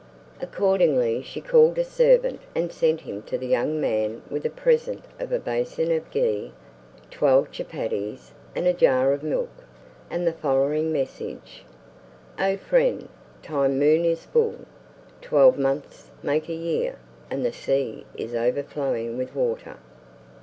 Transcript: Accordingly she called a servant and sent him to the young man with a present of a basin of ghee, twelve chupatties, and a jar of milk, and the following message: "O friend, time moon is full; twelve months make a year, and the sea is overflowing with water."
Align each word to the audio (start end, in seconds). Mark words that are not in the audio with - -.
Accordingly 0.41 1.21
she 1.21 1.41
called 1.41 1.77
a 1.77 1.83
servant 1.83 2.39
and 2.55 2.71
sent 2.71 3.01
him 3.01 3.21
to 3.21 3.37
the 3.37 3.45
young 3.45 3.79
man 3.79 4.23
with 4.31 4.43
a 4.47 4.49
present 4.49 5.05
of 5.19 5.31
a 5.31 5.37
basin 5.37 5.91
of 5.91 6.09
ghee, 6.09 6.53
twelve 7.11 7.51
chupatties, 7.51 8.31
and 8.55 8.65
a 8.65 8.73
jar 8.73 9.13
of 9.13 9.21
milk, 9.21 9.51
and 10.09 10.25
the 10.25 10.33
following 10.33 10.91
message: 10.91 11.63
"O 12.39 12.57
friend, 12.57 13.09
time 13.43 13.77
moon 13.77 14.03
is 14.03 14.25
full; 14.25 14.65
twelve 15.21 15.59
months 15.59 16.09
make 16.23 16.49
a 16.49 16.53
year, 16.55 16.97
and 17.29 17.45
the 17.45 17.53
sea 17.53 18.03
is 18.15 18.33
overflowing 18.33 19.19
with 19.19 19.35
water." 19.35 19.77